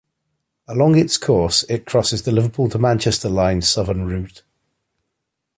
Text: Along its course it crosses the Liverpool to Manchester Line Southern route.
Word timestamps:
Along 0.67 0.97
its 0.97 1.15
course 1.19 1.61
it 1.69 1.85
crosses 1.85 2.23
the 2.23 2.31
Liverpool 2.31 2.67
to 2.69 2.79
Manchester 2.79 3.29
Line 3.29 3.61
Southern 3.61 4.07
route. 4.07 4.41